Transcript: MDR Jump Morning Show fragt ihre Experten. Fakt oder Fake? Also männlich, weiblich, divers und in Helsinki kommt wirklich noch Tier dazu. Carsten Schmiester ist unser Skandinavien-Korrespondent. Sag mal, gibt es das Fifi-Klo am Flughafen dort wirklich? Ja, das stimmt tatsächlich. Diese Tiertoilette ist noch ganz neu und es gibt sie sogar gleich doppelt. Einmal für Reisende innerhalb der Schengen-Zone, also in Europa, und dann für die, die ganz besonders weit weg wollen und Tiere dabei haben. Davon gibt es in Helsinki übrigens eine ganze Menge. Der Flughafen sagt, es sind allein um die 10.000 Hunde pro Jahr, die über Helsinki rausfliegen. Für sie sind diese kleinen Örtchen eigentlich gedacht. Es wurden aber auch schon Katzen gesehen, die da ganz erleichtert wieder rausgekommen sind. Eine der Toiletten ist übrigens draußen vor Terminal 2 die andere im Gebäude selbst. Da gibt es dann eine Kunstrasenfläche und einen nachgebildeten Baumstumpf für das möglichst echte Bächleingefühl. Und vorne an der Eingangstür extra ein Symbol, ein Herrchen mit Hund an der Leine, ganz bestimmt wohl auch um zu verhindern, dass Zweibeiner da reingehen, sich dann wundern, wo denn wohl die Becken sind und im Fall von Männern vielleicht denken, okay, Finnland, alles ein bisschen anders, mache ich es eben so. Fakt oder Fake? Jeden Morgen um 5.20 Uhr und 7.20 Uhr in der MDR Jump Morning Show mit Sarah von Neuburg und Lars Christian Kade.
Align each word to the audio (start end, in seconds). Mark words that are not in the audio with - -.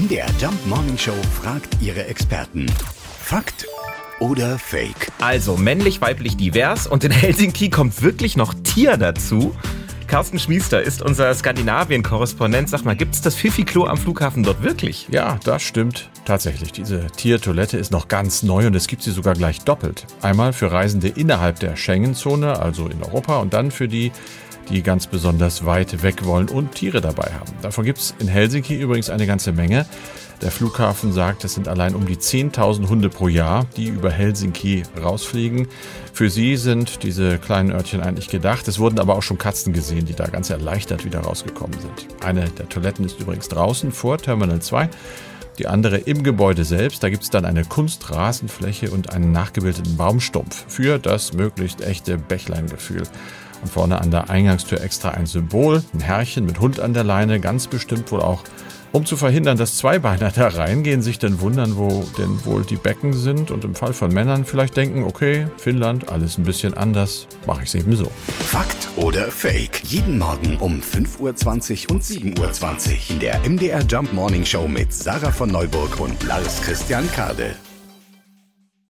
MDR 0.00 0.28
Jump 0.40 0.66
Morning 0.66 0.96
Show 0.96 1.12
fragt 1.42 1.76
ihre 1.82 2.06
Experten. 2.06 2.64
Fakt 3.20 3.66
oder 4.18 4.58
Fake? 4.58 5.12
Also 5.20 5.58
männlich, 5.58 6.00
weiblich, 6.00 6.38
divers 6.38 6.86
und 6.86 7.04
in 7.04 7.10
Helsinki 7.10 7.68
kommt 7.68 8.00
wirklich 8.00 8.34
noch 8.34 8.54
Tier 8.54 8.96
dazu. 8.96 9.54
Carsten 10.06 10.38
Schmiester 10.38 10.82
ist 10.82 11.02
unser 11.02 11.34
Skandinavien-Korrespondent. 11.34 12.70
Sag 12.70 12.84
mal, 12.84 12.96
gibt 12.96 13.14
es 13.14 13.20
das 13.20 13.34
Fifi-Klo 13.34 13.84
am 13.84 13.98
Flughafen 13.98 14.42
dort 14.42 14.62
wirklich? 14.62 15.06
Ja, 15.10 15.38
das 15.44 15.62
stimmt 15.62 16.08
tatsächlich. 16.24 16.72
Diese 16.72 17.08
Tiertoilette 17.08 17.76
ist 17.76 17.92
noch 17.92 18.08
ganz 18.08 18.42
neu 18.42 18.66
und 18.66 18.74
es 18.74 18.86
gibt 18.86 19.02
sie 19.02 19.10
sogar 19.10 19.34
gleich 19.34 19.60
doppelt. 19.60 20.06
Einmal 20.22 20.52
für 20.52 20.72
Reisende 20.72 21.08
innerhalb 21.08 21.60
der 21.60 21.76
Schengen-Zone, 21.76 22.58
also 22.58 22.88
in 22.88 23.02
Europa, 23.02 23.38
und 23.38 23.52
dann 23.52 23.70
für 23.70 23.86
die, 23.86 24.12
die 24.68 24.82
ganz 24.82 25.06
besonders 25.06 25.64
weit 25.64 26.02
weg 26.02 26.24
wollen 26.24 26.48
und 26.48 26.74
Tiere 26.74 27.00
dabei 27.00 27.32
haben. 27.32 27.52
Davon 27.62 27.84
gibt 27.84 27.98
es 27.98 28.14
in 28.18 28.28
Helsinki 28.28 28.78
übrigens 28.78 29.10
eine 29.10 29.26
ganze 29.26 29.52
Menge. 29.52 29.86
Der 30.42 30.50
Flughafen 30.50 31.12
sagt, 31.12 31.44
es 31.44 31.54
sind 31.54 31.68
allein 31.68 31.94
um 31.94 32.06
die 32.06 32.16
10.000 32.16 32.88
Hunde 32.88 33.10
pro 33.10 33.28
Jahr, 33.28 33.66
die 33.76 33.88
über 33.88 34.10
Helsinki 34.10 34.84
rausfliegen. 35.02 35.68
Für 36.14 36.30
sie 36.30 36.56
sind 36.56 37.02
diese 37.02 37.38
kleinen 37.38 37.72
Örtchen 37.72 38.00
eigentlich 38.00 38.28
gedacht. 38.28 38.66
Es 38.66 38.78
wurden 38.78 38.98
aber 38.98 39.16
auch 39.16 39.22
schon 39.22 39.36
Katzen 39.36 39.74
gesehen, 39.74 40.06
die 40.06 40.14
da 40.14 40.26
ganz 40.28 40.48
erleichtert 40.48 41.04
wieder 41.04 41.20
rausgekommen 41.20 41.78
sind. 41.78 42.24
Eine 42.24 42.48
der 42.48 42.68
Toiletten 42.70 43.04
ist 43.04 43.20
übrigens 43.20 43.48
draußen 43.48 43.92
vor 43.92 44.16
Terminal 44.16 44.62
2 44.62 44.88
die 45.58 45.66
andere 45.66 45.98
im 45.98 46.22
Gebäude 46.22 46.64
selbst. 46.64 47.02
Da 47.02 47.10
gibt 47.10 47.22
es 47.22 47.28
dann 47.28 47.44
eine 47.44 47.64
Kunstrasenfläche 47.64 48.90
und 48.90 49.12
einen 49.12 49.30
nachgebildeten 49.30 49.96
Baumstumpf 49.96 50.64
für 50.68 50.98
das 50.98 51.34
möglichst 51.34 51.82
echte 51.82 52.16
Bächleingefühl. 52.16 53.02
Und 53.62 53.70
vorne 53.70 54.00
an 54.00 54.10
der 54.10 54.30
Eingangstür 54.30 54.80
extra 54.80 55.10
ein 55.10 55.26
Symbol, 55.26 55.82
ein 55.92 56.00
Herrchen 56.00 56.46
mit 56.46 56.60
Hund 56.60 56.80
an 56.80 56.94
der 56.94 57.04
Leine, 57.04 57.40
ganz 57.40 57.66
bestimmt 57.66 58.10
wohl 58.10 58.20
auch 58.20 58.42
um 58.92 59.06
zu 59.06 59.16
verhindern, 59.16 59.56
dass 59.56 59.76
Zweibeiner 59.76 60.30
da 60.34 60.48
reingehen, 60.48 61.02
sich 61.02 61.18
dann 61.18 61.40
wundern, 61.40 61.76
wo 61.76 62.04
denn 62.18 62.44
wohl 62.44 62.64
die 62.64 62.76
Becken 62.76 63.12
sind 63.12 63.50
und 63.50 63.64
im 63.64 63.74
Fall 63.74 63.92
von 63.92 64.12
Männern 64.12 64.44
vielleicht 64.44 64.76
denken, 64.76 65.04
okay, 65.04 65.46
Finnland, 65.56 66.10
alles 66.10 66.38
ein 66.38 66.44
bisschen 66.44 66.74
anders, 66.74 67.26
mache 67.46 67.62
ich 67.62 67.68
es 67.68 67.74
eben 67.74 67.94
so. 67.96 68.10
Fakt 68.38 68.88
oder 68.96 69.30
Fake? 69.30 69.82
Jeden 69.84 70.18
Morgen 70.18 70.56
um 70.58 70.80
5.20 70.80 71.88
Uhr 71.88 71.94
und 71.94 72.02
7.20 72.02 72.40
Uhr 72.40 73.10
in 73.10 73.18
der 73.20 73.40
MDR 73.48 73.82
Jump 73.82 74.12
Morning 74.12 74.44
Show 74.44 74.66
mit 74.66 74.92
Sarah 74.92 75.32
von 75.32 75.50
Neuburg 75.50 76.00
und 76.00 76.22
Lars 76.24 76.60
Christian 76.62 77.10
Kade. 77.12 77.54